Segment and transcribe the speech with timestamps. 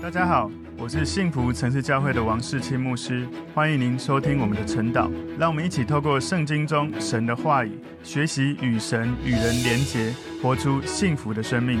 [0.00, 0.48] 大家好，
[0.78, 5.10] 我是幸福城市教会的王世清牧师，欢迎您收听我们的晨祷。
[5.36, 11.80] 让我们一起透过圣经中神的话语，学习与神与人连结，活出幸福的生命。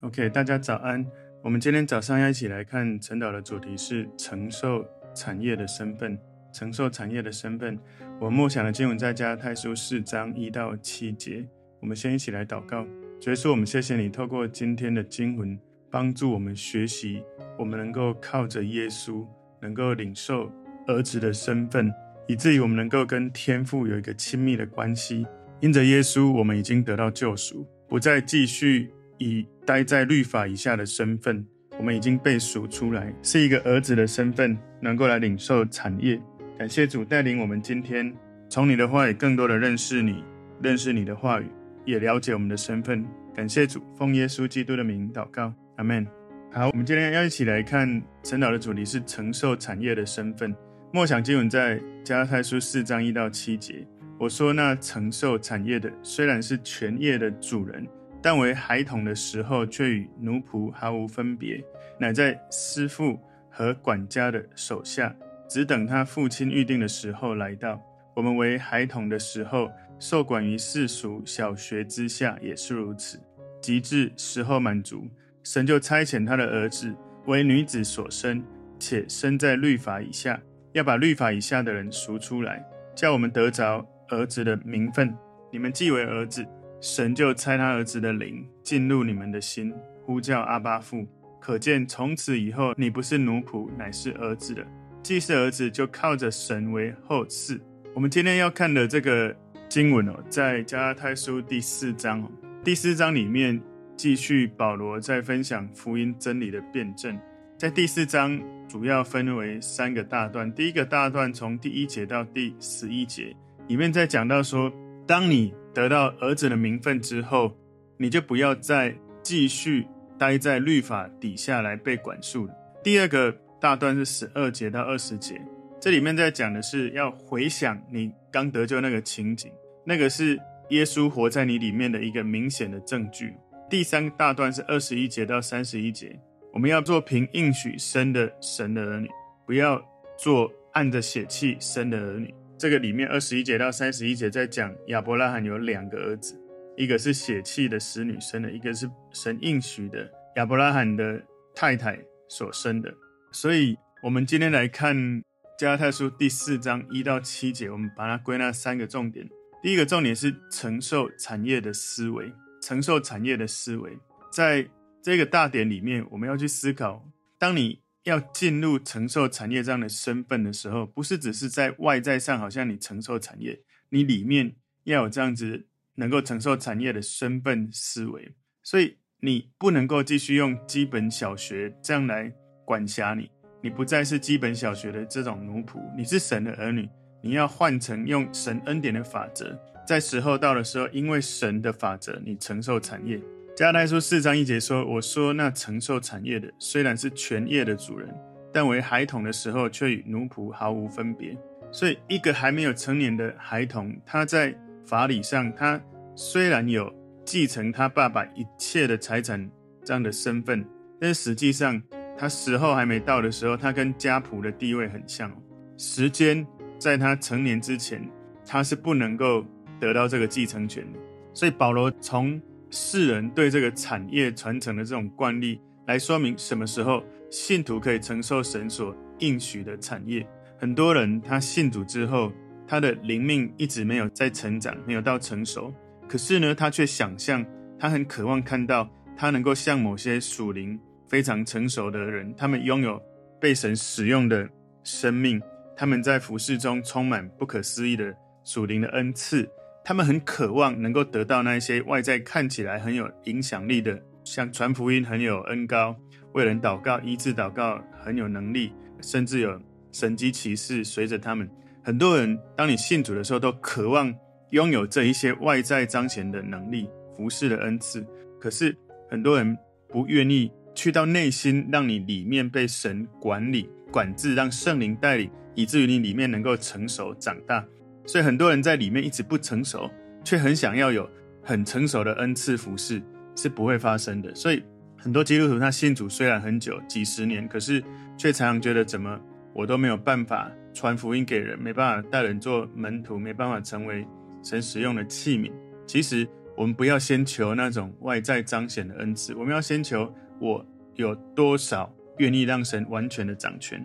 [0.00, 1.04] OK，大家早安。
[1.42, 4.82] 我们今天早上要一起来看晨祷的主题是承受
[5.14, 6.18] 产业的身份。
[6.54, 7.78] 承受产业的身份。
[8.18, 11.46] 我默想的经文在加拉太书四章一到七节。
[11.80, 12.84] 我们先一起来祷告。
[13.20, 15.56] 主耶稣，我们谢谢你透过今天的经文。
[15.90, 17.22] 帮助我们学习，
[17.58, 19.26] 我们能够靠着耶稣，
[19.60, 20.50] 能够领受
[20.86, 21.92] 儿子的身份，
[22.28, 25.26] 以至于我们能够跟天父有一个亲密的关系。
[25.60, 31.44] 因着耶稣，我们已经得到救赎，不再继续以待在律法以下的身份。
[31.78, 36.20] 我们已经被赎出来，是一个儿子的身份，能够来领受产业。
[36.58, 38.14] 感谢主带领我们今天
[38.48, 40.22] 从你的话语更多的认识你，
[40.62, 41.46] 认识你的话语，
[41.84, 43.04] 也了解我们的身份。
[43.34, 45.52] 感谢主，奉耶稣基督的名祷告。
[45.80, 46.06] 阿门。
[46.52, 50.54] 好，我们今天要一起来看陈导的主题是承受产业的身份。
[50.92, 53.86] 默想经文在加拉太书四章一到七节。
[54.18, 57.88] 我说，那承受产业的虽然是全业的主人，
[58.20, 61.64] 但为孩童的时候却与奴仆毫无分别，
[61.98, 65.16] 乃在师傅和管家的手下，
[65.48, 67.80] 只等他父亲预定的时候来到。
[68.14, 73.18] 我们为孩童的时候，受管于世俗小学之下，也是如此。
[73.62, 75.06] 及至时候满足。
[75.42, 76.94] 神就差遣他的儿子
[77.26, 78.42] 为女子所生，
[78.78, 80.38] 且生在律法以下，
[80.72, 82.62] 要把律法以下的人赎出来，
[82.94, 85.14] 叫我们得着儿子的名分。
[85.50, 86.46] 你们既为儿子，
[86.80, 89.72] 神就差他儿子的灵进入你们的心，
[90.04, 91.06] 呼叫阿巴父。
[91.40, 94.62] 可见从此以后，你不是奴仆，乃是儿子的。
[95.02, 97.58] 既是儿子，就靠着神为后嗣。
[97.94, 99.34] 我们今天要看的这个
[99.68, 102.30] 经文哦，在加拉太书第四章哦，
[102.62, 103.58] 第四章里面。
[104.02, 107.20] 继续，保罗在分享福音真理的辩证。
[107.58, 110.50] 在第四章主要分为三个大段。
[110.54, 113.36] 第一个大段从第一节到第十一节，
[113.68, 114.72] 里面在讲到说，
[115.06, 117.54] 当你得到儿子的名分之后，
[117.98, 119.86] 你就不要再继续
[120.18, 122.54] 待在律法底下来被管束了。
[122.82, 125.38] 第二个大段是十二节到二十节，
[125.78, 129.52] 这里面在讲的是要回想你刚得救那个情景，
[129.84, 130.40] 那个是
[130.70, 133.34] 耶稣活在你里面的一个明显的证据。
[133.70, 136.18] 第三大段是二十一节到三十一节，
[136.52, 139.08] 我们要做凭应许生的神的儿女，
[139.46, 139.80] 不要
[140.18, 142.34] 做按着血气生的儿女。
[142.58, 146.36] 这个里面二十一节到三十一节在讲亚伯拉罕有两个儿子，
[146.76, 151.22] 一个是血气的使女生的，一个是神应许的亚伯拉罕的
[151.54, 151.96] 太太
[152.28, 152.92] 所生的。
[153.30, 155.22] 所以，我们今天来看
[155.56, 159.28] 加拉太书第四章一到七节，我们把它归纳三个重点。
[159.62, 162.32] 第一个重点是承受产业的思维。
[162.60, 163.98] 承受产业的思维，
[164.30, 164.68] 在
[165.02, 178.34] 这个大点里面，我们要去思考：当你要进入承受产业这样的身份的时候，不是只是在外在上，好像你承受产业，你里面要有这样子能够承受产业的身份思维。
[178.62, 182.32] 所以，你不能够继续用基本小学这样来
[182.64, 183.30] 管辖你，
[183.62, 186.88] 你不再是基本小学的这种奴仆，你是神的儿女，
[187.22, 189.58] 你要换成用神恩典的法则。
[189.86, 193.20] 在时候到的时候，因为神的法则，你承受产业。
[193.56, 198.08] 加拉太书四章一节说：“我说那承受产业的，虽然是全业的主人，
[198.52, 201.36] 但为孩童的时候，却与奴仆毫无分别。”
[201.72, 205.80] 所以，一个还没有成年的孩童，他在法理上，他
[206.14, 206.90] 虽然有
[207.24, 209.50] 继承他爸爸一切的财产
[209.84, 210.64] 这样的身份，
[211.00, 211.82] 但实际上，
[212.16, 215.30] 他时候还没到的时候，他跟家仆的地位很像。
[215.76, 216.46] 时间
[216.78, 218.08] 在他成年之前，
[218.46, 219.44] 他是不能够。
[219.80, 220.86] 得到这个继承权，
[221.32, 230.24] 所以保罗从世人对这个产业传承的这种惯例来说明，什么时候信徒可以承受神所应许的产业。
[230.58, 232.30] 很多人他信主之后，
[232.68, 235.74] 他的灵命一直没有在成长，没有到成熟，
[236.06, 237.44] 可是呢，他却想象，
[237.78, 243.02] 他很渴望看到他能够像某些属灵非常成熟的人，他们拥有
[243.40, 244.48] 被神使用的
[244.84, 245.40] 生命，
[245.76, 249.48] 他们在服事中充满不可思议的属灵的恩赐。
[249.84, 255.96] 他们很渴望能够得到那些外在看起来很有影响力的，像传福音很有恩高，
[256.32, 259.60] 为人祷告、医治祷告很有能力，甚至有
[259.90, 261.50] 神迹奇事随着他们。
[261.82, 264.14] 很多人当你信主的时候，都渴望
[264.50, 268.06] 拥有这一些外在彰显的能力、服事的恩赐。
[268.38, 268.76] 可是
[269.08, 269.56] 很多人
[269.88, 277.64] 不愿意去到内心，让你里面被神管理、管制，让圣灵带领，以至于你里面能够成熟长大。
[278.06, 279.90] 所以很多人在里面一直不成熟，
[280.24, 281.08] 却很想要有
[281.42, 283.02] 很成熟的恩赐服饰，
[283.36, 284.34] 是不会发生的。
[284.34, 284.62] 所以
[284.98, 287.82] 很多基督徒他信主虽然很久，几十年，可是
[288.16, 289.18] 却常常觉得怎么
[289.54, 294.06] 我都没有办法传福音给人，没办法带人做门徒，没办法成为
[294.42, 295.50] 神使用的器皿。
[295.86, 296.26] 其实
[296.56, 300.64] 我们不要先求那种外在彰显的恩赐，我们要先求我
[300.94, 303.84] 有多少愿意让神完全的掌权，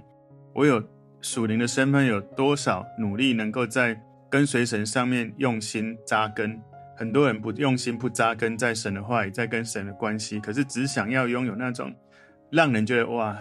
[0.54, 0.84] 我有
[1.26, 4.00] 属灵的身份有多少努力能够在
[4.30, 6.62] 跟随神上面用心扎根。
[6.96, 11.92] 很多人不用心不扎根在神的话语，在跟神的关系，可是只想要拥有那种
[12.52, 13.36] 让人觉得哇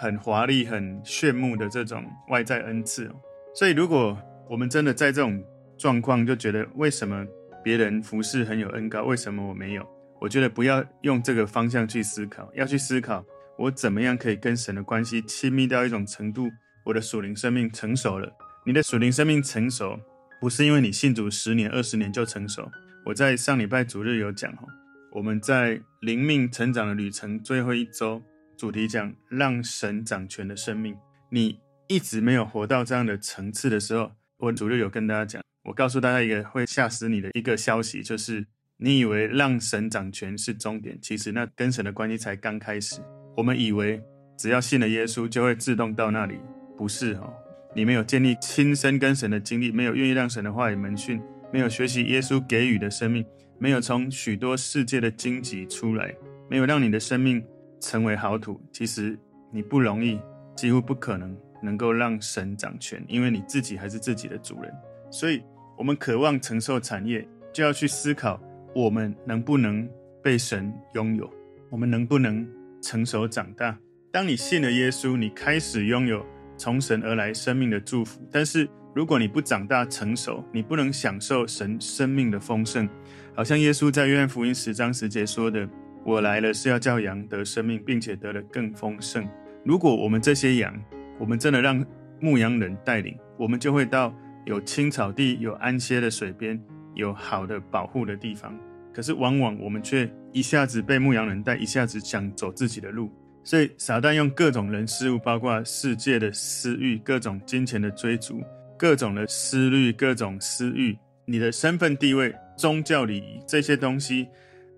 [0.00, 3.08] 很华丽、很炫目的这种外在恩赐。
[3.54, 4.18] 所以，如果
[4.50, 5.40] 我们真的在这种
[5.78, 7.24] 状况，就觉得为什么
[7.62, 9.88] 别人服侍很有恩膏，为什么我没有？
[10.20, 13.24] 我觉得不要用这个方向去思考，要去思考
[13.56, 16.48] 我怎么样可以跟神的关系亲密到一种程度，
[16.84, 18.30] 我的属灵生命成熟了。
[18.64, 19.98] 你的属灵生命成熟，
[20.40, 22.70] 不是因为你信主十年、二十年就成熟。
[23.04, 24.68] 我在上礼拜主日有讲哦，
[25.12, 28.22] 我们在灵命成长的旅程最后一周，
[28.56, 30.94] 主题讲让神掌权的生命。
[31.30, 38.46] 你一直没有活到这样的层次的时候，我主日有跟大家讲，我告诉大家一个会吓死你的一个消息，就是
[38.76, 43.00] 你以为让神掌权是终点，其实那跟神的关系才刚开始。
[43.36, 44.02] 我们以为
[44.36, 46.38] 只要信了耶稣就会自动到那里，
[46.78, 47.34] 不是哦，
[47.74, 51.20] 你没有建立亲身跟神的经历，没有愿意让神的话语门训。
[51.50, 53.24] 没有学习耶稣给予的生命，
[53.58, 56.14] 没有从许多世界的荆棘出来，
[56.48, 57.42] 没有让你的生命
[57.80, 59.18] 成为好土，其实
[59.50, 60.20] 你不容易，
[60.54, 64.70] 几乎不可能能够让神掌权，因为你自己还是自己的主人。
[65.10, 65.42] 所以，
[65.76, 68.38] 我们渴望承受产业，就要去思考
[68.74, 69.88] 我们能不能
[70.22, 71.28] 被神拥有，
[71.70, 72.46] 我们能不能
[72.82, 73.76] 成熟长大。
[74.12, 76.24] 当你信了耶稣，你开始拥有
[76.58, 82.88] 从神而来生命的祝福，但是，如果你不长大成熟，你不能享受神生命的丰盛，
[83.34, 85.66] 好像耶稣在约翰福音十章十节说的
[86.04, 89.26] ：“我来了是要叫羊得生命，并且得了更丰盛。”
[89.64, 90.74] 如果我们这些羊，
[91.18, 91.84] 我们真的让
[92.20, 94.12] 牧羊人带领，我们就会到
[94.44, 96.60] 有青草地、有安歇的水边、
[96.94, 98.52] 有好的保护的地方。
[98.92, 103.12] 可是往往我们却一下子被牧羊人带，一下子想走自己的路。
[103.48, 108.42] 所以撒旦用各种人事物，包括世界的私欲、各种金钱的追逐。
[108.76, 114.28] 各种的思虑，各种私欲，你的身份地位、宗教礼仪这些东西，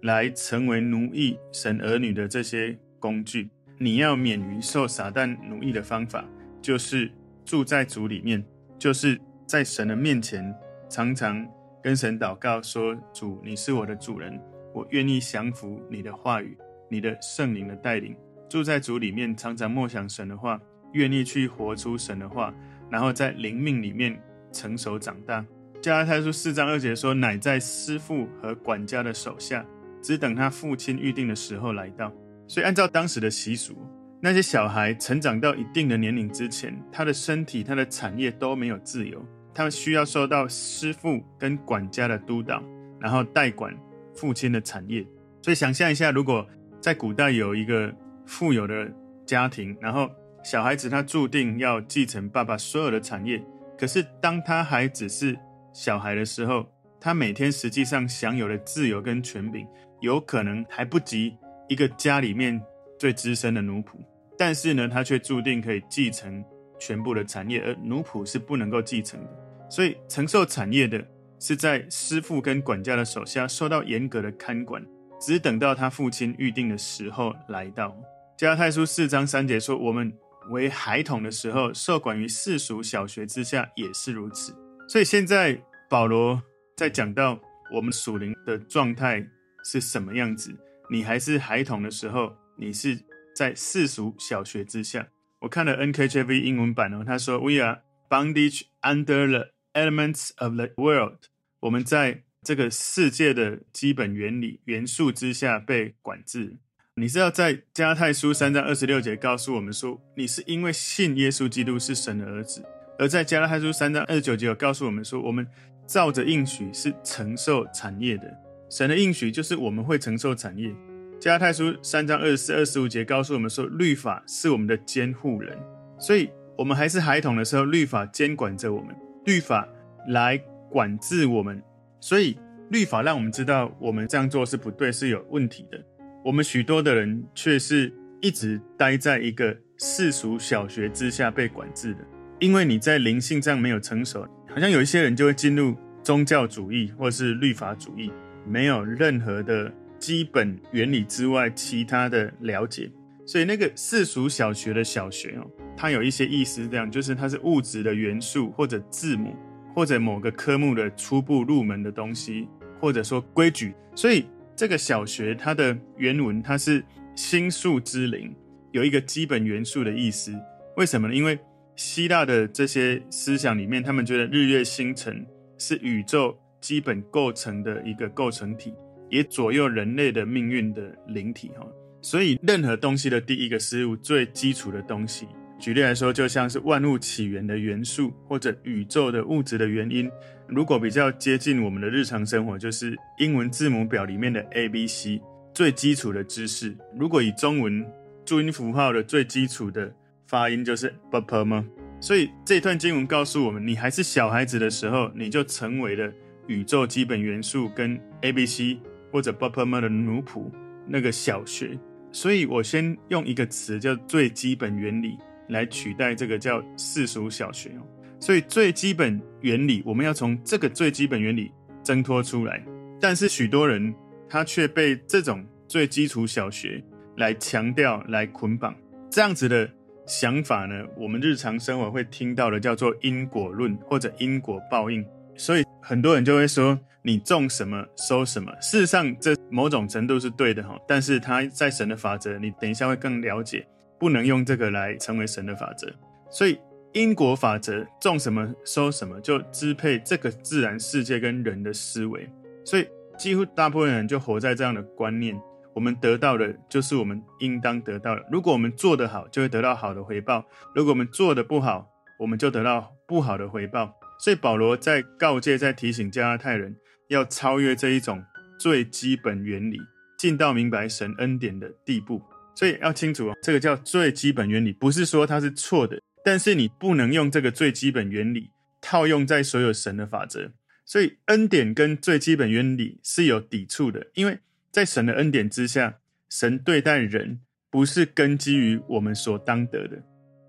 [0.02, 3.50] 来成为奴役神儿女的这些工具。
[3.76, 6.24] 你要免于受撒旦奴役的方法，
[6.62, 7.10] 就是
[7.44, 8.40] 住在主里面，
[8.78, 10.54] 就是在神的面前，
[10.88, 11.44] 常常
[11.82, 14.40] 跟神祷告说：“主，你是我的主人，
[14.72, 16.56] 我愿意降服你的话语，
[16.88, 18.14] 你的圣灵的带领。
[18.50, 20.60] 住在主里面，常常默想神的话，
[20.92, 22.52] 愿意去活出神的话。”
[22.90, 24.20] 然后在灵命里面
[24.52, 25.46] 成熟长大。
[25.80, 29.64] 加拉太书四章二节说：“乃在师傅和管家的手下，
[30.02, 32.12] 只等他父亲预定的时候来到。”
[32.48, 33.78] 所以按照当时的习俗，
[34.20, 39.24] 那些小孩成长到一定的年龄之前，他的身体、他的产业都没有自由，
[39.54, 42.60] 他们需要受到师傅跟管家的督导，
[42.98, 43.72] 然后代管
[44.12, 45.06] 父亲的产业。
[45.40, 46.44] 所以想象一下，如果
[46.80, 47.94] 在古代有一个
[48.30, 48.88] 富有的
[49.26, 50.08] 家庭，然后
[50.44, 53.42] 小孩子他注定要继承爸爸所有的产业，
[53.76, 55.36] 可是当他还只是
[55.72, 56.64] 小孩的时候，
[57.00, 59.66] 他每天实际上享有的自由跟权柄，
[60.00, 61.36] 有可能还不及
[61.68, 62.62] 一个家里面
[63.00, 63.96] 最资深的奴仆。
[64.38, 66.42] 但是呢，他却注定可以继承
[66.78, 69.30] 全部的产业，而奴仆是不能够继承的。
[69.68, 71.04] 所以承受产业的
[71.40, 74.82] 是在师傅跟管家的手下，受到严格的看管，
[75.20, 77.94] 只等到他父亲预定的时候来到。
[78.40, 80.10] 加太书四章三节说：“我们。”
[80.48, 84.56] 为孩童的时候，受管于世俗小学之下，也是如此。
[84.88, 86.42] 所以现在保罗
[86.74, 87.38] 在讲到
[87.70, 89.28] 我们属灵的状态
[89.62, 90.58] 是什么样子。
[90.90, 92.98] 你还是孩童的时候，你是
[93.36, 95.06] 在世俗小学之下。
[95.40, 101.26] 我看了 NKJV 英文版哦，他说：“We are bondage under the elements of the world。”
[101.60, 106.56] 我们在这个世界的基本原理元素之下被管制。
[106.96, 112.60] 你知道在加拉太书三章二十六节告诉我们说，你是因为信耶稣基督是神的儿子；
[112.98, 115.46] 而在加拉太书三章二十九节有告诉我们说，我们
[115.86, 118.24] 照着应许是承受产业的。
[118.68, 120.74] 神的应许就是我们会承受产业。
[121.20, 125.56] 加拉太书三章二十四、二十五节告诉我们说，律法是我们的监护人，
[125.96, 126.28] 所以
[126.58, 128.94] 我们还是孩童的时候，律法监管着我们，
[129.24, 129.66] 律法
[130.08, 130.36] 来
[130.68, 131.62] 管制我们，
[132.00, 132.36] 所以
[132.70, 135.80] 律法让我们知道我们这样做是不对，是有问题的。
[136.22, 142.00] 我们许多的人却是一直待在一个世俗小学之下被管制的，
[142.38, 148.12] 因为你在灵性上没有成熟，好像有一些人就会进入宗教主义或是律法主义，
[148.46, 152.90] 没有任何的基本原理之外其他的了解。
[153.24, 159.34] 所以那个世俗小学的小学哦，它有一些意思，这样就是它是物质的元素或者字母
[159.74, 162.46] 或者某个科目的初步入门的东西，
[162.78, 163.72] 或者说规矩。
[163.94, 164.26] 所以
[164.60, 168.30] 这个小学它的原文它是星宿之灵，
[168.72, 170.38] 有一个基本元素的意思。
[170.76, 171.14] 为什么呢？
[171.14, 171.38] 因为
[171.76, 175.26] 希腊的这些思想里面，他们觉得日月星辰
[175.56, 178.74] 是宇宙基本构成的一个构成体，
[179.08, 181.66] 也左右人类的命运的灵体哈。
[182.02, 185.26] 所以，任何东西的第一个事物，最基础的东西，
[185.60, 190.10] 举例来说，就像是万物起源的元素，或者宇宙的物质的原因。
[190.48, 195.20] 如果比较接近我们的日常生活，就是英文字母表里面的 A、B、C
[195.52, 196.74] 最基础的知识。
[196.98, 197.86] 如果以中文
[198.24, 199.92] 注音符号的最基础的
[200.26, 201.62] 发音，就是 b p m。
[202.00, 206.10] 所以这段经文告诉我们，你还是小孩子的时候，你就成为了
[206.46, 208.80] 宇宙基本元素跟 A、B、C
[209.12, 210.50] 或者 b p m 的奴仆，
[210.88, 211.78] 那个小学。
[212.10, 215.16] 所以我先用一个词叫最基本原理
[215.50, 217.82] 来取代这个叫世俗小学哦。
[218.18, 221.52] 所以最基本原理，我们要从这个最基本原理
[221.82, 222.64] 挣脱出来。
[223.00, 223.94] 但是许多人
[224.28, 226.82] 他却被这种最基础小学
[227.16, 228.74] 来强调、来捆绑。
[229.10, 229.68] 这样子的
[230.06, 235.04] 想法呢，我们日常生活会听到的叫做因果论或者因果报应。
[235.36, 236.78] 所以很多人就会说。
[237.02, 243.66] 你种什么收什么，事实上这某种程度是对的哈，但是他在神的法则，你等一下会更了解，
[244.00, 245.86] 不能用这个来成为神的法则。
[246.28, 246.58] 所以
[246.92, 252.28] 因果法则，种什么收什么，就支配这个自然世界跟人的思维。
[252.64, 255.40] 所以几乎大部分人就活在这样的观念：
[255.74, 258.24] 我们得到的就是我们应当得到的。
[258.32, 260.42] 如果我们做得好，就会得到好的回报；
[260.74, 261.86] 如果我们做得不好，
[262.18, 263.94] 我们就得到不好的回报。
[264.18, 266.74] 所以保罗在告诫、在提醒加拉太人。
[267.10, 268.24] 要超越这一种
[268.56, 269.76] 最基本原理，
[270.16, 272.22] 进到明白神恩典的地步。
[272.54, 280.50] 所以要清楚哦，这个叫最基本原理，不是说它是错的，但是你不能用这个最基本原理套用在所有神的法则。
[280.84, 284.38] 所以恩典跟最基本原理是有抵触的，因为
[284.72, 287.40] 在神的恩典之下，神对待人
[287.70, 290.02] 不是根基于我们所当得的，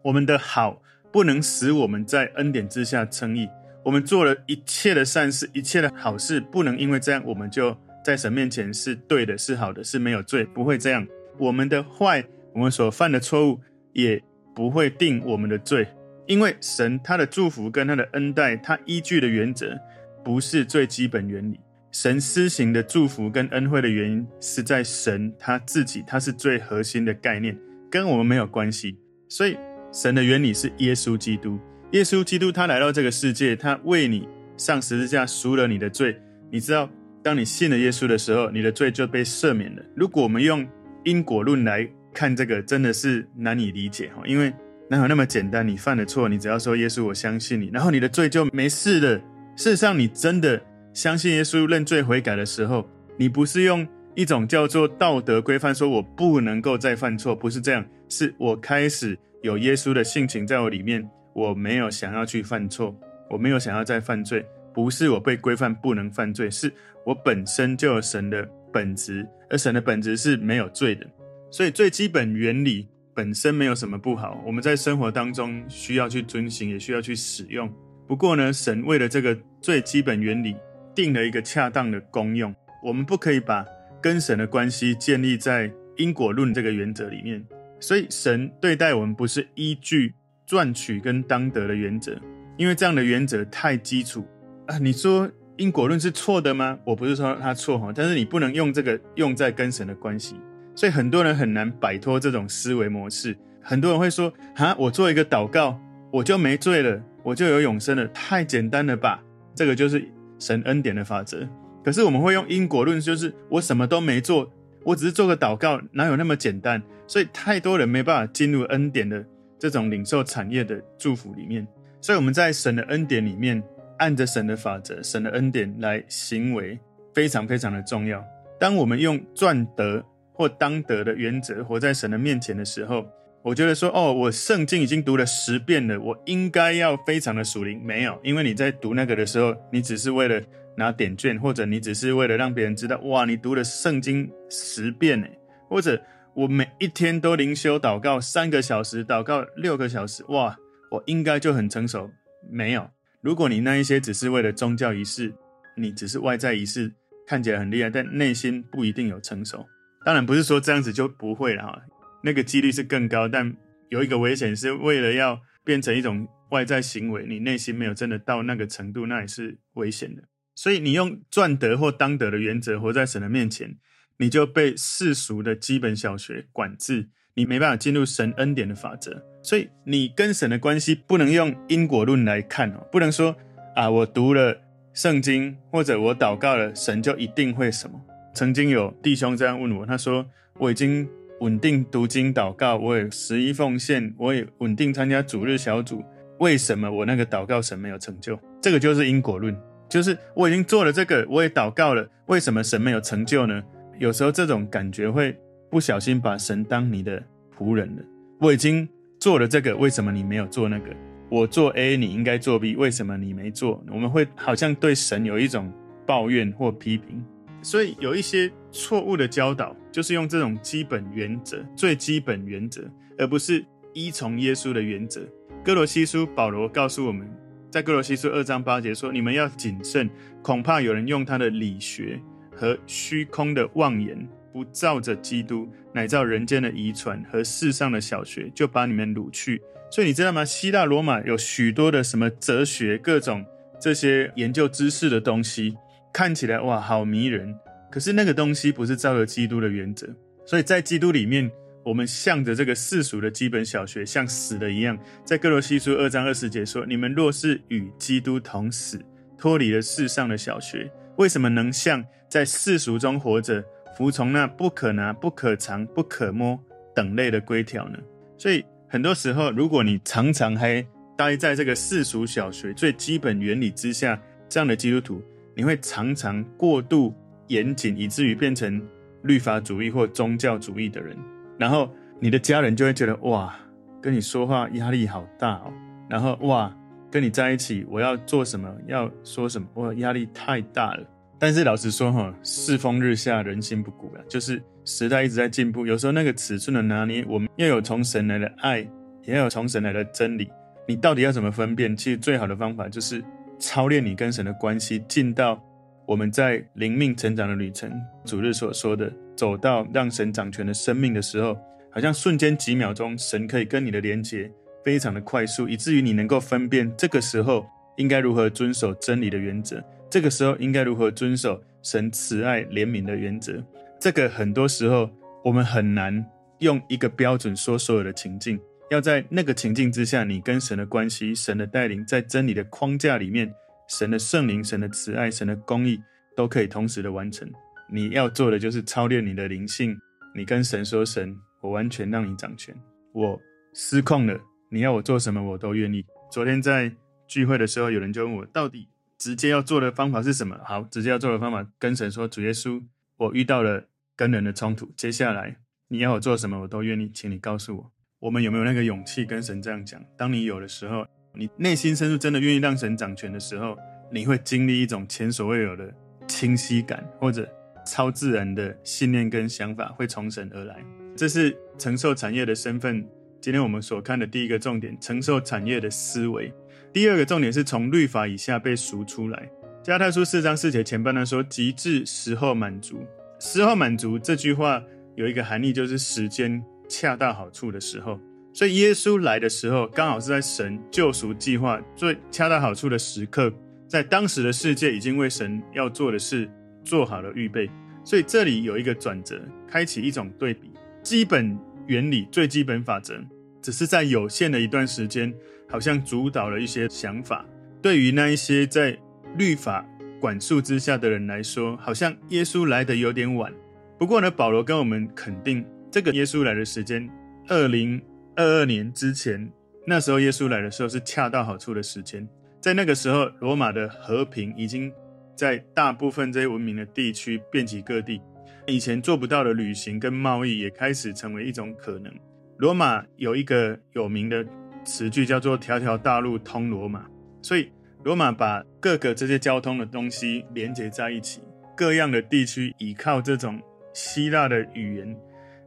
[0.03, 0.81] 我们的好
[1.11, 3.47] 不能使我们在恩典之下称义。
[3.83, 11.07] 我们做了一切的善事，一切的好事，不能因为这样，我们就在神面前是对的，是好的，是没有罪，不会这样。
[11.41, 13.59] 我们的坏，我们所犯的错误，
[13.93, 14.21] 也
[14.53, 15.87] 不会定我们的罪，
[16.27, 19.75] 因为神他的祝福跟他的恩待，他依据的原则
[20.23, 21.59] 不是最基本原理。
[21.91, 27.57] 神施行的祝福跟恩惠的原因是在神他自己，他是最核心的概念，
[27.89, 28.95] 跟我们没有关系。
[29.27, 29.57] 所以
[29.91, 31.59] 神的原理是耶稣基督。
[31.93, 36.15] 耶稣基督他来到这个世界，他为你上十字架赎了你的罪。
[36.51, 36.87] 你知道，
[37.23, 39.81] 当你信了耶稣的时候，你的罪就被赦免了。
[39.95, 40.65] 如果我们用
[41.03, 44.53] 因果论来看这个，真的是难以理解哈，因为
[44.89, 45.67] 哪有那么简单？
[45.67, 49.17] 你犯了错，你只要说耶稣，我相信你，然后你的罪就没事了。
[49.55, 50.61] 事实上，你真的
[50.93, 61.09] 相信耶稣、认罪悔改的时候，你不是用一种叫做道德规范，说我不能够再犯错，不是这样，是我开始有耶稣的性情在我里面。
[61.33, 62.93] 我没有想要去犯错，
[63.29, 66.69] 我没有想要再犯罪，不是我被规范不能犯罪，是
[67.05, 71.05] 我本身就有神的本质，而神的本质是没有罪的，
[71.49, 77.71] 所以最基本原理本身没有什么不好，我们在生活当中需要去遵行，也需要去使用。
[78.07, 80.55] 不过呢，神为了这个最基本原理
[80.95, 83.65] 定了一个恰当的功用，我们不可以把
[84.01, 87.45] 跟神的关系建立在因果论这个原则里面，
[87.79, 90.13] 所以神对待我们不是依据。
[90.47, 92.13] 赚取跟当得的原则，
[92.57, 94.27] 因为这样的原则太基础
[94.67, 94.77] 啊！
[94.79, 96.79] 你说因果论是错的吗？
[96.83, 100.35] 我不是说它错哈，但是你不能用这个用在跟神的关系，
[100.75, 103.37] 所以很多人很难摆脱这种思维模式。
[103.61, 105.79] 很多人会说：哈，我做一个祷告，
[106.11, 109.23] 我就没罪了，我就有永生了，太简单了吧？
[109.53, 110.03] 这个就是
[110.39, 111.47] 神恩典的法则。
[111.83, 114.51] 可是我们会用因果论，就是我什么都没做，
[114.83, 116.81] 我只是做个祷告，哪有那么简单？
[117.05, 119.23] 所以太多人没办法进入恩典的。
[119.59, 121.67] 这种领受产业的祝福里面，
[122.01, 123.61] 所以我们在神的恩典里面，
[124.01, 126.77] 按着神的法则、神的恩典来行为，
[127.13, 128.21] 非常非常的重要。
[128.59, 130.03] 当我们用赚得
[130.33, 133.05] 或当得的原则活在神的面前的时候，
[133.41, 137.81] 我觉得说，哦，我圣经已经读了十遍了，我应该要非常的属灵。
[137.81, 140.41] 没有，因为你在读那个的时候，你只是为了
[140.75, 145.39] 拿点券，或者你只是为了让别人知道，哇，你读了圣经十遍诶，
[145.69, 146.01] 或者。
[146.33, 150.57] 我每一天都灵修祷告三个小时，祷告六个小时，哇！
[150.89, 152.09] 我应该就很成熟。
[152.49, 152.89] 没有，
[153.21, 155.31] 如果你那一些只是为了宗教仪式，
[155.77, 156.91] 你只是外在仪式，
[157.27, 159.63] 看起来很厉害，但内心不一定有成熟。
[160.03, 161.81] 当然不是说这样子就不会了哈，
[162.23, 163.27] 那个几率是更高。
[163.27, 163.55] 但
[163.89, 170.23] 有一个危险，是为了要变成一种外在行为，你内心没有真的到那个程度，那也是危险的。
[170.55, 173.77] 所以你用赚得或当得的原则活在神的面前，
[174.17, 179.23] 你就被世俗的基本小学管制，你没办法进入神恩典的法则。
[179.41, 183.35] 所以你跟神的关系不能用因果论来看哦，不能说
[183.75, 184.55] 啊，我读了
[184.93, 187.99] 圣经或者我祷告了，神就一定会什么。
[188.33, 190.25] 曾经有弟兄这样问我，他说
[190.59, 191.07] ：“我已经
[191.39, 196.03] 稳定读经祷告，我也十一奉献，我也稳定参加主日小组，
[196.39, 198.39] 为什么我那个祷告神没有成就？
[198.61, 199.53] 这个就是因果论，
[199.89, 203.61] 就是我已经做了这个，我也祷告了，为什么神没有成就呢？
[203.97, 205.37] 有时候这种感觉会
[205.69, 207.21] 不小心把神当你的
[207.57, 208.03] 仆人了。
[208.39, 208.87] 我已经
[209.21, 210.89] 做了这个，为什么你没有做那个？
[211.29, 213.81] 我做 A，你应该做 B，为什么你没做？
[213.91, 215.71] 我们会好像对神有一种
[216.07, 217.23] 抱怨或批评。”
[217.61, 222.81] 所以有一些错误的教导，就是用这种基本原则、最基本原则，
[223.15, 223.63] 而不是
[223.93, 225.21] 依从耶稣的原则。
[225.63, 227.29] 哥罗西书保罗告诉我们，
[227.69, 230.09] 在哥罗西书二章八节说：“你们要谨慎，
[230.41, 232.19] 恐怕有人用他的理学
[232.55, 240.45] 和虚空的妄言，不照着基督，乃照人间的遗传和世上的小学，就把你们掳去。”所以你知道吗？
[240.45, 243.45] 希腊罗马有许多的什么哲学、各种
[243.79, 245.75] 这些研究知识的东西。
[246.13, 247.55] 看起来哇，好迷人！
[247.89, 250.07] 可是那个东西不是照着基督的原则，
[250.45, 251.49] 所以在基督里面，
[251.83, 254.97] 我们向着这个世俗的基本小学，像死了一样。
[255.25, 259.01] 在哥罗西书二章二十节说：“你们若是与基督同死，
[259.37, 263.63] 脱离了世上的小学，为什么能像在世俗中活着，
[263.97, 266.59] 服从那不可拿、不可藏、不可摸
[266.95, 267.97] 等类的规条呢？”
[268.37, 270.85] 所以很多时候，如果你常常还
[271.17, 274.19] 待在这个世俗小学最基本原理之下，
[274.49, 275.21] 这样的基督徒。
[275.53, 277.13] 你会常常过度
[277.47, 278.81] 严谨，以至于变成
[279.23, 281.15] 律法主义或宗教主义的人，
[281.59, 283.53] 然后你的家人就会觉得哇，
[284.01, 285.73] 跟你说话压力好大哦，
[286.09, 286.73] 然后哇，
[287.11, 291.03] 跟你在一起我要做什么，要说什么，哇，压力太大了。
[291.41, 298.87] 但是老实说哈，世风日下，人心不古了，就是时代一直在进步，有时候那个尺寸的拿捏，我们要有从神来的爱，
[299.23, 300.47] 也有从神来的真理，
[300.87, 301.97] 你到底要怎么分辨？
[301.97, 303.21] 其实最好的方法就是。
[303.63, 305.63] 操练你跟神的关系，进到
[306.07, 307.91] 我们在灵命成长的旅程。
[308.25, 311.55] 主日所说的，走到让神掌权的生命的时候，
[311.91, 314.51] 好像瞬间几秒钟，神可以跟你的连接
[314.83, 317.63] 非常的快速，以至于你能够分辨这个时候
[317.97, 319.79] 应该如何遵守真理的原则，
[320.11, 323.63] 这个时候应该如何遵守神慈爱怜悯的原则。
[323.97, 325.09] 这个很多时候
[325.41, 326.23] 我们很难
[326.59, 328.59] 用一个标准说所有的情境。
[328.89, 333.49] 要在那个情境之下，你跟神的关系、神的带领，在真理的框架里面，
[333.87, 335.97] 神的圣灵、神的慈爱、神的公义，
[336.35, 337.49] 都可以同时的完成。
[337.89, 339.97] 你要做的就是操练你的灵性。
[340.35, 342.75] 你跟神说：“神，我完全让你掌权。
[343.13, 343.39] 我
[343.73, 344.37] 失控了，
[344.69, 346.91] 你要我做什么，我都愿意。”昨天在
[347.29, 348.89] 聚会的时候，有人就问我，到底
[349.21, 350.59] 直接要做的方法是什么？
[350.65, 352.81] 好，直接要做的方法，跟神说：“主耶稣，
[353.17, 355.57] 我遇到了跟人的冲突，接下来
[355.89, 360.03] 你要我做什么，我都愿意，请你告诉我。”我们有没有那个勇气跟神这样讲？
[360.17, 361.05] 当你有的时候，
[361.35, 363.77] 你内心深处真的愿意让神掌权的时候，
[364.11, 365.93] 你会经历一种前所未有的
[366.27, 367.47] 清晰感，或者
[367.85, 370.83] 超自然的信念跟想法会从神而来。
[371.15, 373.07] 这是承受产业的身份。
[373.39, 376.51] 今天我们所看的第一个重点，承受产业的思维。
[376.93, 379.49] 第二个重点是从律法以下被赎出来。
[379.81, 383.05] 加太书四章四节前半段说：“及至时候满足。”
[383.39, 384.83] 时候满足这句话
[385.15, 386.63] 有一个含义，就是时间。
[386.89, 388.19] 恰到好处的时候，
[388.51, 393.49] 所以耶稣来的时候，刚好是在神救赎计划最恰到好处的时刻，
[393.87, 396.51] 在当时的世界已经为神要做的事
[396.83, 397.69] 做好了预备。
[398.03, 400.69] 所以这里有一个转折，开启一种对比。
[401.01, 403.23] 基本原理、最基本法则，
[403.61, 405.33] 只是在有限的一段时间，
[405.71, 407.45] 好像主导了一些想法。
[407.81, 408.95] 对于那一些在
[409.37, 409.83] 律法
[410.19, 413.51] 管束之下的人来说，好像耶稣来的有点晚。
[413.97, 415.65] 不过呢，保罗跟我们肯定。
[415.89, 417.09] 这个耶稣来的时间，
[417.47, 418.01] 二零
[418.35, 419.51] 二二年之前，
[419.85, 422.27] 那时候耶稣来的时候是恰到好处的时间。
[422.59, 424.91] 在那个时候，罗马的和平已经
[425.35, 428.21] 在大部分这些文明的地区遍及各地，
[428.67, 432.13] 以前做不到的旅行跟贸易也开始成为一种可能。
[432.57, 434.45] 罗马有一个有名的
[434.83, 437.05] 词句叫做“条条大路通罗马”，
[437.41, 437.71] 所以
[438.03, 441.41] 罗马把各个这些交通的东西连接在一起，
[441.75, 443.61] 各样的地区依靠这种
[443.93, 445.15] 希腊的语言。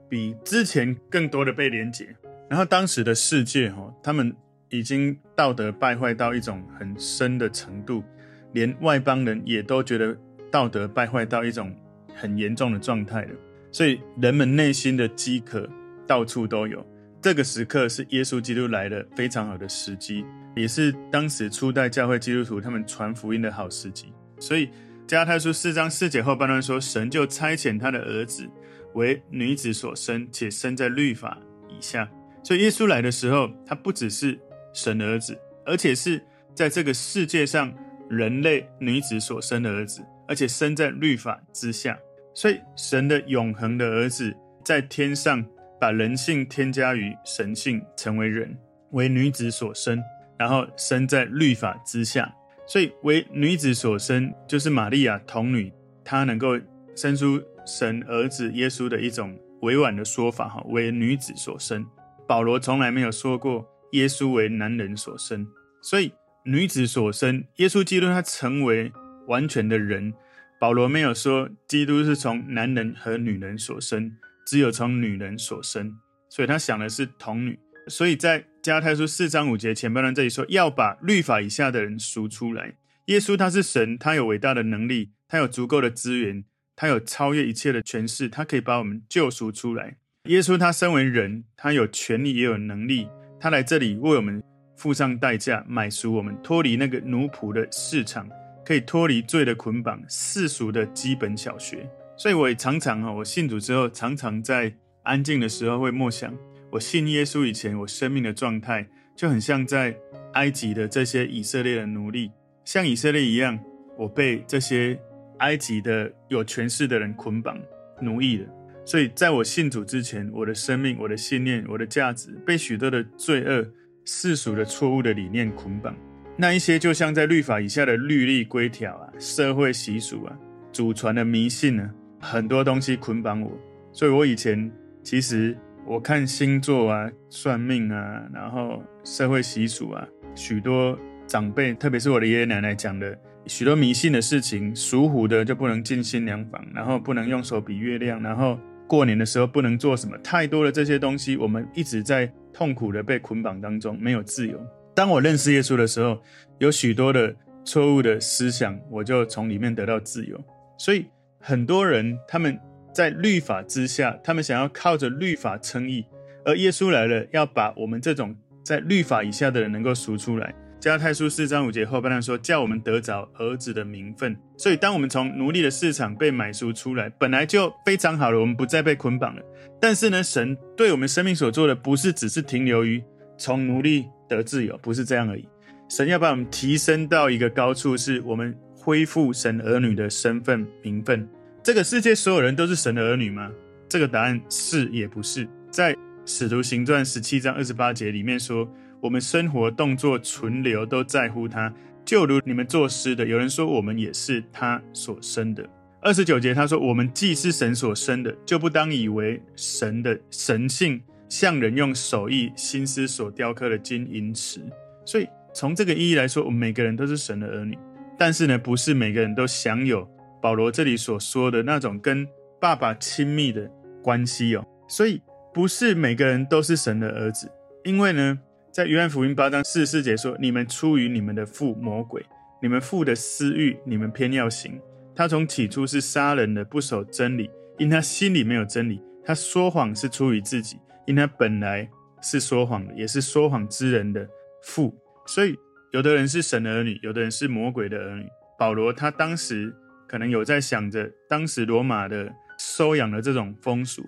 [0.08, 2.14] 比之前更多的被连接，
[2.48, 4.34] 然后当时的世界哈，他们
[4.68, 8.04] 已经道德败坏到一种很深的程度，
[8.52, 10.16] 连外邦人也都觉得
[10.52, 11.74] 道德败坏到一种
[12.14, 13.30] 很严重的状态了，
[13.72, 15.68] 所以人们内心的饥渴
[16.06, 16.86] 到处都有。
[17.24, 24.12] 这个时刻是耶稣基督来的非常好的时机，也是当时初代教会基督徒他们传福音的好时机。
[24.38, 24.68] 所以
[25.06, 28.46] 加太书四章四节后半段说，神就差遣他的儿子
[28.92, 32.06] 为女子所生，且生在律法以下。
[32.42, 34.38] 所以耶稣来的时候，他不只是
[34.74, 35.34] 神的儿子，
[35.64, 36.22] 而且是
[36.54, 37.72] 在这个世界上
[38.10, 41.98] 人类女子所生的儿子，而且生在律法之下。
[42.34, 45.42] 所以神的永恒的儿子在天上。
[45.84, 48.56] 把人性添加于神性，成为人，
[48.92, 50.02] 为女子所生，
[50.38, 52.34] 然后生在律法之下，
[52.66, 55.70] 所以为女子所生，就是玛利亚童女，
[56.02, 56.58] 她能够
[56.96, 61.84] 生出神儿子耶稣的一种委婉的说法，哈，为女子所生。
[62.26, 65.46] 保罗从来没有说过耶稣为男人所生，
[65.82, 66.10] 所以
[66.46, 68.90] 女子所生，耶稣基督他成为
[69.26, 70.14] 完全的人。
[70.58, 74.16] 保罗没有说基督是从男人和女人所生。
[74.46, 75.96] 只有从女人所生，
[76.28, 77.58] 所以他想的是童女。
[77.88, 82.74] 所以在加太书四章五节前半段这里说，要把律法以下的人赎出来。
[83.06, 89.98] 耶稣他是神，他有伟大的能力，他有足够的资源，他有超越一切的权势，他可以把我们救赎出来。
[90.24, 94.42] 耶稣他身为人，他有权利也有能力，他来这里为我们
[94.78, 98.26] 付上代价，买赎我们，脱离那个奴仆的市场，
[98.64, 101.86] 可以脱离罪的捆绑，世俗的基本小学。
[102.16, 104.72] 所以我也常常哈，我信主之后，常常在
[105.02, 106.32] 安静的时候会默想，
[106.70, 109.96] 我信耶稣以前，我生命的状态就很像在
[110.34, 112.30] 埃及的这些以色列的奴隶，
[112.64, 113.58] 像以色列一样，
[113.98, 114.98] 我被这些
[115.38, 117.58] 埃及的有权势的人捆绑
[118.00, 118.46] 奴役了。
[118.86, 123.66] 所以在我信主之前，我的生命、我的信念、我的价值，被许多的罪恶、
[124.04, 125.96] 世俗的错误的理念捆绑。
[126.36, 130.36] 那一些就像在律法以下的律例规条啊、社会习俗啊、
[130.72, 132.03] 祖传的迷信呢、啊。
[132.24, 133.52] 很多东西捆绑我，
[133.92, 135.54] 所以我以前其实
[135.86, 143.14] 我看星座啊、算命啊，然后社会习俗啊，许多长辈，特别是我的爷爷奶奶讲的
[143.46, 148.58] 许多迷信的事情，属虎的就不能进新娘房，然后不能用手比月亮，然后
[148.88, 154.58] 过年的时候不能做什么，太多的这些东西，我们一直在痛苦的被捆绑当中，没有自由。
[154.94, 156.18] 当我认识耶稣的时候，
[156.58, 160.42] 有许多的错误的思想，我就从里面得到自由，
[160.78, 161.04] 所以。
[161.46, 162.58] 很多人他们
[162.90, 166.02] 在律法之下，他们想要靠着律法称义，
[166.42, 170.54] 而耶稣来了，要把我们这种在律法以下的人能够赎出来。
[170.80, 174.34] 加拉太书四章五节后半段说，叫我们得着儿子的名分。
[174.56, 179.42] 所以，当我们从奴隶的市场被买赎出来，本来就非常好了，我们不再被捆绑了。
[179.78, 183.04] 但是呢，神对我们生命所做的，不是只是停留于
[183.36, 185.46] 从奴隶得自由，不是这样而已。
[185.90, 188.56] 神要把我们提升到一个高处，是我们。
[188.84, 191.26] 恢复神儿女的身份名分，
[191.62, 193.50] 这个世界所有人都是神的儿女吗？
[193.88, 195.48] 这个答案是也不是。
[195.70, 198.70] 在使徒行传十七章二十八节里面说，
[199.00, 201.72] 我们生活、动作、存留都在乎他，
[202.04, 205.66] 就如你们作诗的，有人说我们也是他所生的。
[206.02, 214.60] 二十九节他说，我们既是神所生的，就不当以为神的神性像人用手艺心思所雕刻的金银石。
[215.06, 217.78] 所以从这个意义来说，我们每个人都是神的儿女。
[218.16, 220.08] 但是呢，不是每个人都享有
[220.40, 222.26] 保罗这里所说的那种跟
[222.60, 223.68] 爸爸亲密的
[224.02, 224.64] 关系哦。
[224.88, 225.20] 所以
[225.52, 227.50] 不是每个人都是神的儿子，
[227.82, 228.38] 因为呢，
[228.70, 232.24] 在约翰福音八章四十四节说：“你们出于你们的父魔鬼，
[232.62, 234.80] 你们父的私欲，你们偏要行。
[235.16, 239.00] 他从起初是杀人的，不守真理，因他心里没有真理。
[239.24, 241.88] 他说谎是出于自己，因他本来
[242.22, 244.28] 是说谎的，也是说谎之人的
[244.62, 244.94] 父。
[245.26, 245.56] 所以。”
[245.94, 248.26] 有的人是神的儿女，有的人是魔鬼的儿女。
[248.58, 249.72] 保罗他当时
[250.08, 254.02] 可能有在想着，当时罗马的收养的这种风俗，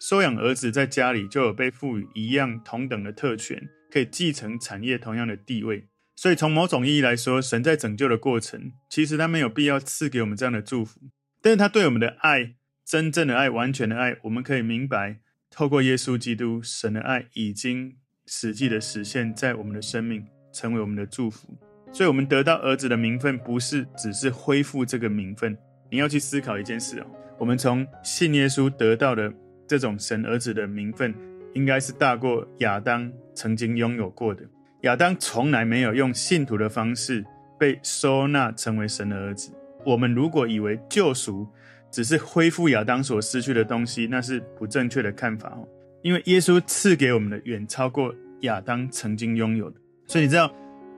[0.00, 5.86] 收养儿子在家里就有被赋予一样同等的特权，可以继承产业同样的地位。
[6.16, 10.98] 所以从某种意义来说，神在拯救的过程，其实他没有必要赐给我们这样的祝福，
[11.40, 17.94] 但是他对我们的爱，真正的爱，完全的爱，我们可以明白，透过耶稣基督，神的爱已经
[18.26, 20.26] 实际的实现在我们的生命。
[20.58, 21.46] 成为我们的祝福，
[21.92, 25.56] 所以，我们得到儿子的名分，不是只是恢复这个名分。
[25.88, 27.06] 你要去思考一件事哦，
[27.38, 29.32] 我们从信耶稣得到的
[29.68, 31.14] 这种神儿子的名分，
[31.54, 34.42] 应该是大过亚当曾经拥有过的。
[34.80, 37.24] 亚当从来没有用信徒的方式
[37.56, 39.52] 被收纳成为神的儿子。
[39.86, 41.46] 我们如果以为救赎
[41.88, 45.68] 只是恢复亚当所失去的东西，那是不正确的看法哦。
[46.02, 49.80] 因为耶稣赐给我们的远超过亚当曾经拥有的。
[50.10, 50.50] 所以你知道，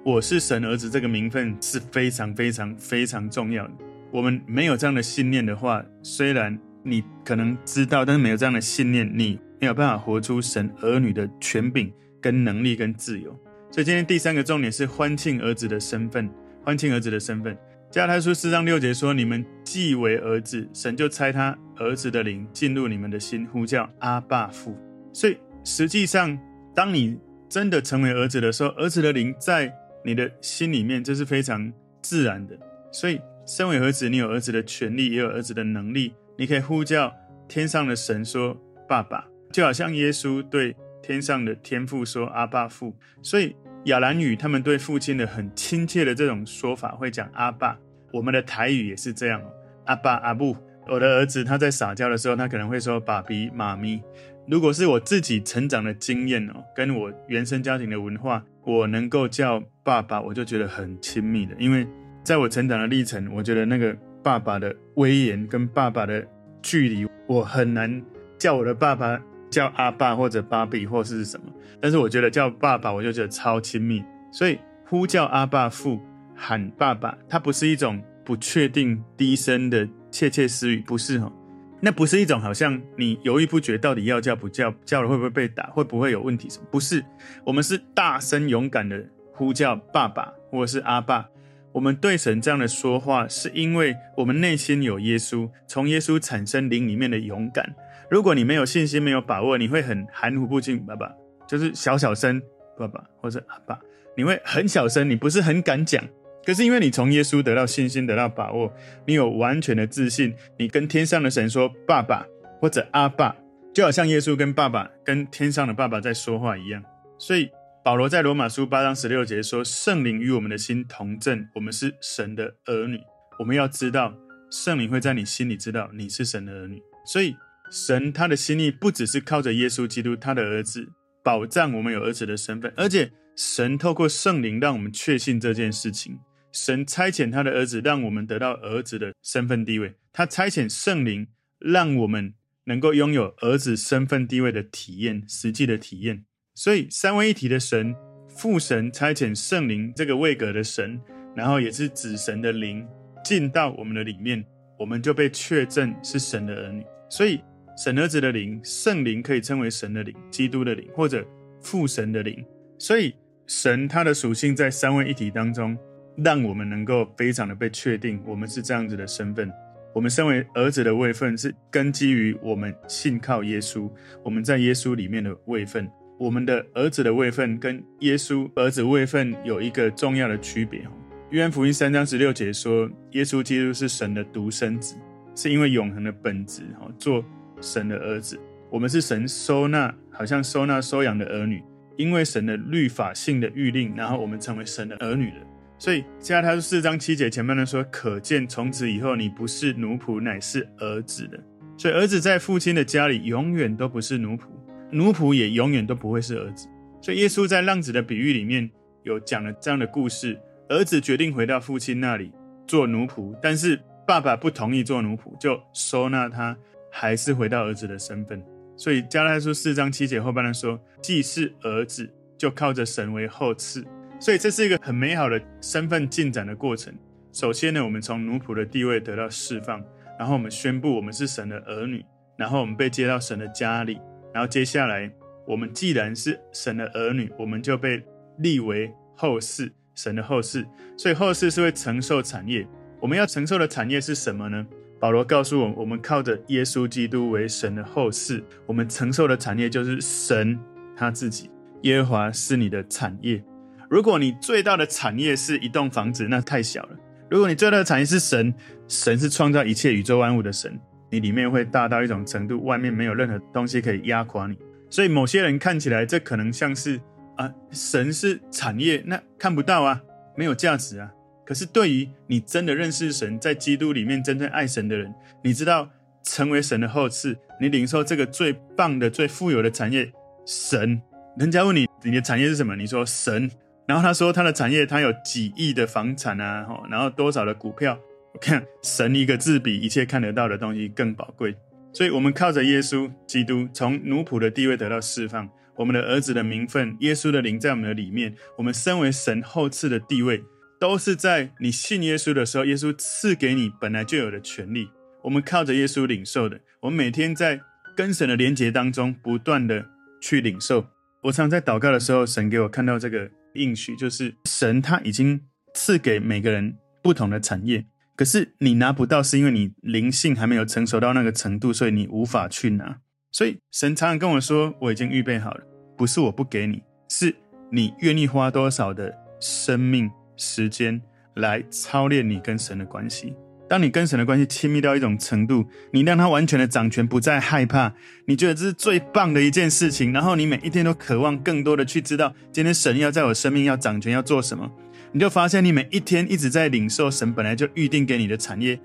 [0.04, 3.72] 我是神儿子这个名分是非常非常非常重要的。
[4.12, 13.36] 我们没有这样的信念的话，虽然你可能知道，但是没有这样的信念，你没有办法活出神儿女的权柄、跟能力、跟自由。
[13.72, 16.30] 所以今天第三个重点是欢庆儿子的身份，
[16.62, 17.58] 欢庆儿子的身份。
[17.90, 24.78] 加太书四章六节说：“你们既为儿子，神就差他儿子的灵进入你们的心，呼叫阿爸父。”
[25.12, 26.38] 所以实际上，
[26.72, 27.18] 当你
[27.50, 29.70] 真的成为儿子的时候，儿子的灵在
[30.02, 32.56] 你的心里面，这是非常自然的。
[32.90, 36.14] 所以，身为儿子，你有儿子的权利，也有儿子的能力。
[36.38, 37.12] 你可以呼叫
[37.48, 38.56] 天上的神说
[38.88, 42.96] “爸爸”，就好像耶稣对天上的天父说“阿爸父”。
[43.20, 43.54] 所以。
[43.84, 47.78] 亚兰语，他们对父亲的很亲切的这种说法，会讲阿爸。
[48.12, 49.40] 我们的台语也是这样，
[49.86, 50.54] 阿爸阿母。
[50.86, 54.02] 我的儿子他在撒娇的时候，他可能会说爸比妈咪。
[54.50, 61.54] 如果是我自己成长的经验哦，跟我原生家庭的文化，我能够叫爸爸，我就觉得很亲密的。
[61.58, 61.86] 因为
[62.24, 66.26] 在我成长的历程，我觉得那个爸爸的威严跟爸爸的
[66.60, 68.02] 距离，我很难
[68.38, 69.20] 叫我的爸爸。
[69.50, 71.46] 叫阿爸或者芭比或是什么，
[71.80, 75.98] 但是我觉得叫爸爸我就觉得超亲密，所以呼叫阿爸父
[76.36, 81.32] 喊爸爸，它不是一种不确定低声的窃窃私语，不是哦，
[81.80, 86.66] 那不是一种好像你犹豫不决到底要叫不叫，叫了会不会被打，会不会有问题什么？
[86.70, 87.04] 不是，
[87.44, 91.28] 我们是大声勇敢的呼叫爸爸或者是阿爸，
[91.72, 97.74] 我们对神这样的说话，是因为我们内心有耶稣，从耶稣产生灵里面的勇敢。
[98.10, 100.84] 如果你没有信心、没有把握，你会很含糊不清。
[100.84, 101.10] 爸爸
[101.48, 102.42] 就是小小声，
[102.76, 103.78] 爸爸或者阿爸，
[104.16, 106.04] 你会很小声，你不是很敢讲。
[106.44, 108.72] 可是因为你从耶稣得到信心、得到把握，
[109.06, 112.26] 你有完全的自信，你跟天上的神说“爸爸”
[112.60, 113.36] 或者“阿爸”，
[113.74, 116.82] 就好像耶稣跟爸爸、跟天上的爸爸在说话一样。
[117.18, 117.50] 所以
[117.84, 122.98] 保罗在罗马书八章十六节说：“圣灵与我们的心同证，我们是神的儿女。”
[123.38, 124.14] 我们要知道，
[124.50, 127.34] 圣灵会在你心里知道你是神的儿女，所以。
[127.72, 130.88] 神他的心意不只是靠着耶稣基督他的儿子
[131.22, 136.18] 保障我们有儿子的身份，而且神透过圣灵让我们确信这件事情。
[136.52, 142.34] 神差遣他的儿子让我们得到儿子的身份地位，他差遣圣灵让我们
[142.64, 146.24] 能够拥有儿子身份地位的体验，实际的体验。
[146.54, 147.94] 所以三位一体的神
[148.28, 151.00] 父神差遣圣灵这个位格的神，
[151.34, 152.86] 然后也是子神的灵
[153.24, 154.44] 进到我们的里面，
[154.78, 156.84] 我们就被确证是神的儿女。
[157.08, 157.40] 所以。
[157.76, 161.26] 神儿子的灵，圣灵可以称为神的灵、基督的灵，或者
[161.62, 162.44] 父神的灵。
[162.78, 163.14] 所以，
[163.46, 165.78] 神他的属性在三位一体当中，
[166.16, 169.50] 让我们能够非常的被确定，我们是这样子的身份。
[169.94, 173.90] 我们身为儿子的位分，是根基于我们信靠耶稣，
[174.22, 175.90] 我们在耶稣里面的位分。
[176.18, 180.86] 我们的儿子的位分跟耶稣儿子位分有一个重要的区别。
[181.30, 184.96] 约翰福音三章十六节说，耶稣基督是神的独生子，
[185.34, 187.24] 是因为永恒的本质，哈，做。
[187.62, 191.62] 神的儿子，我们是神收纳，好像收纳收养的儿女，
[191.98, 195.46] 因为神的律法性的谕令，然后我们成为神的儿女了。
[195.80, 201.40] 所以，加拉太书四章七节前面呢说，可见从此以后你不是奴仆，乃是儿子的。
[201.78, 204.42] 所以，儿子在父亲的家里永远都不是奴仆，
[204.90, 206.68] 奴仆也永远都不会是儿子。
[207.00, 208.70] 所以，耶稣在浪子的比喻里面
[209.04, 210.38] 有讲了这样的故事：
[210.68, 212.30] 儿子决定回到父亲那里
[212.66, 216.56] 做奴仆，但是爸爸不同意做奴仆，就收纳他。
[216.92, 218.42] 还是回到儿子的身份，
[218.76, 223.86] 所以加拉太书四章七节后半段说：“既是儿子，就靠着神为后赐。”
[224.20, 226.94] 所以这是一个很美好的身份进展的过程。
[227.32, 229.82] 首先呢，我们从奴仆的地位得到释放，
[230.18, 232.04] 然后我们宣布我们是神的儿女，
[232.36, 233.98] 然后我们被接到神的家里，
[234.34, 235.10] 然后接下来
[235.46, 238.02] 我们既然是神的儿女，我们就被
[238.38, 240.66] 立为后嗣，神的后嗣。
[240.98, 242.68] 所以后嗣是会承受产业，
[243.00, 244.66] 我们要承受的产业是什么呢？
[244.98, 250.60] 保罗告诉我：我们靠着耶稣基督为神的后嗣，我们承受的产业就是神
[250.94, 251.48] 他自己。
[251.84, 253.42] 耶和华是你的产业。
[253.90, 256.90] 如果你最大的产业是一栋房子，那太小了。
[257.28, 258.54] 如果你最大的产业是神，
[258.86, 260.78] 神是创造一切宇宙万物的神，
[261.10, 264.56] 你里面会大到一种程度，外面没有任何东西可以压垮你。
[264.88, 267.00] 所以某些人看起来，这可能像是
[267.36, 270.00] 啊，神是产业，那看不到啊，
[270.36, 271.10] 没有价值啊。
[271.44, 275.90] 可是，对于你真的认识神，在基督里面真正爱神的人，你知道
[276.22, 280.12] 成为神的后嗣，你领受这个最棒的、最富有的产业，
[280.46, 281.02] 神。
[281.36, 282.76] 人家问你，你的产业是什么？
[282.76, 283.50] 你说神。
[283.90, 287.98] 然后他说他的产业，他有几亿的房产啊，然后多少的股票。
[288.32, 291.56] 我 看神一个字比一切看得到的东西更宝贵。
[291.92, 300.44] 所以，我们靠着耶稣基督，从奴仆的地位得到释放，我们的儿子的名分，耶稣的灵在我们的里面，我们身为神后赐的地位。
[300.78, 304.88] 都是在你信耶稣的时候，耶稣赐给你本来就有的权利。
[305.24, 307.60] 我们靠着耶稣领受的，我们每天在
[307.96, 309.84] 跟神的连结当中，不断的
[310.22, 310.86] 去领受。
[311.22, 315.40] 我常在祷告的时候，神给我看到这个应许，就是神他已经
[315.74, 317.86] 赐给每个人不同的产业，
[318.16, 323.00] 可是你拿不到，是因为你灵性还没有成熟到那个程度，所以你无法去拿。
[323.32, 325.64] 所以神常常跟我说，我已经预备好了，
[325.96, 327.34] 不是我不给你，是
[327.70, 331.00] 你愿意花多少的生命时间
[331.34, 333.34] 来操练你跟神的关系。
[333.70, 340.12] 当你跟神的关系亲密到一种程度，你让他完全的掌权，不再害怕，你觉得这是最棒的一件事情。
[340.12, 344.68] 然后你每一天都渴望更多的去知道，今天神要在我生命要掌权，要做什么，
[345.12, 348.76] 你就发现你每一天一直在领受神本来就预定给你的产业，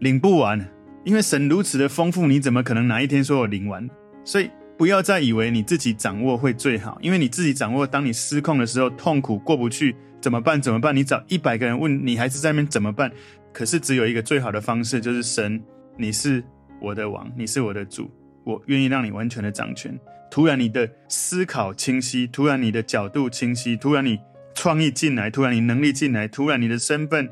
[0.00, 0.68] 领不完，
[1.04, 3.88] 因为神如此的丰富，你怎么可能哪一天说我领完？
[4.24, 10.60] 所以不要再以为你自己掌握会最好，因为你自己掌握，当你失控的时候，痛苦过不去，怎么办？
[10.60, 10.96] 怎么办？
[10.96, 13.08] 你找一百个人问你，还是在那边怎么办？
[13.52, 15.62] 可是只有一个最好的方式，就是神，
[15.96, 16.42] 你是
[16.80, 18.10] 我的王，你是我的主，
[18.44, 19.98] 我愿意让你完全的掌权。
[20.30, 24.18] 突然你的思考清晰，突然你的角度清晰，突然你
[24.54, 27.28] 创意进来，突然你能力进来，突然你的身份、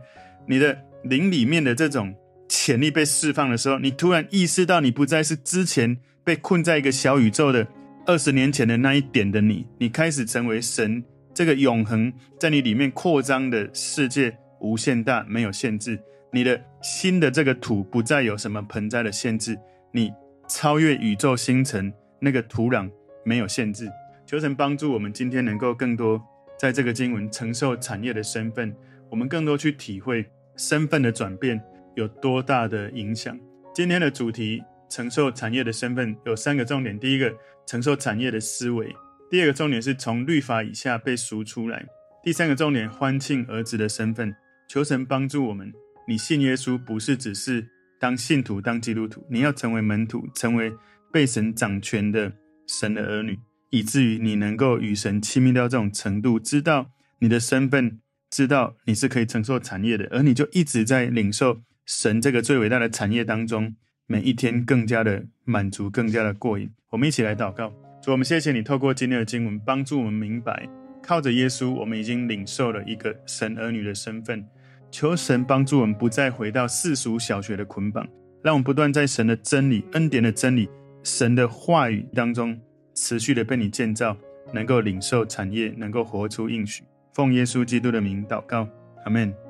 [0.47, 2.15] 你的灵里面的这种
[2.49, 7.67] 潜力被释放的时候，你突然意识到你不再是之前被困在一个小宇宙的
[8.07, 11.03] 二十年前的那一点的你，你开始成为神
[11.33, 15.99] 这个永恒在你里面扩张的世界，无限大，没有限制。
[16.33, 19.59] 你的新的这个土不再有什么盆栽的限制，
[19.93, 20.13] 你
[20.49, 22.89] 超越宇宙星辰那个土壤
[23.25, 23.91] 没有限制。
[24.25, 26.23] 求神帮助我们今天能够更多
[26.57, 28.73] 在这个经文承受产业的身份，
[29.09, 30.25] 我们更多去体会
[30.57, 31.61] 身份的转变
[31.97, 33.37] 有多大的影响。
[33.75, 37.35] 今天的主题承受产业的身份有三个重点：第一个，
[37.67, 38.87] 承受产业的思维；
[39.29, 41.81] 第二个重点是从律法以下被赎出来；
[42.23, 44.33] 第三个重点，欢庆儿子的身份。
[44.71, 45.73] 求神帮助我们。
[46.07, 50.73] 你信耶稣不是只是当信徒、当基督徒，你要成为门徒，成为
[51.13, 52.33] 被神掌权的
[52.69, 53.37] 神的儿女，
[53.71, 57.99] 以至于你能够与神亲密到这种程度，知道你的身份，
[58.31, 63.75] 知道你是可以承受产业的，而你就一直在领受神这个最伟大的产业当中，
[64.07, 66.71] 每一天更加的满足，更加的过瘾。
[66.91, 70.69] 我们一起来祷告，主，我们谢谢你透过今天的经文，帮助我们明白，
[71.03, 74.47] 靠着耶稣，我们已经领受了一个神儿女的身份。
[74.91, 78.07] 求神帮助我们不再回到世俗小学的捆绑，
[78.43, 80.69] 让我们不断在神的真理、恩典的真理、
[81.03, 82.59] 神的话语当中
[82.95, 84.17] 持续的被你建造，
[84.53, 86.83] 能够领受产业，能够活出应许。
[87.15, 88.69] 奉耶稣基督的名祷告，
[89.05, 89.50] 阿门。